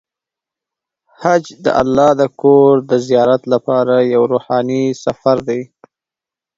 حج 1.19 1.45
د 1.65 1.67
الله 1.81 2.09
د 2.21 2.23
کور 2.41 2.73
د 2.91 2.91
زیارت 3.07 3.41
لپاره 3.53 3.95
یو 4.13 4.21
روحاني 4.33 4.83
سفر 5.03 5.37
دی. 5.47 5.61